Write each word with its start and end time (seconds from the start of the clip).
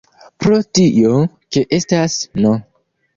Pro 0.43 0.55
tio 0.77 1.19
ke 1.57 1.63
estas 1.79 2.17
"n! 2.47 2.55